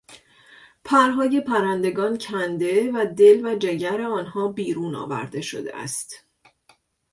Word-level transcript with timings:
پرهای 0.83 1.41
پرندگان 1.41 2.17
کنده 2.17 2.91
و 2.91 3.05
دل 3.17 3.45
و 3.45 3.55
جگر 3.55 4.01
آنها 4.01 4.47
بیرون 4.51 4.95
آورده 4.95 5.41
شده 5.41 5.77
است. 5.77 6.25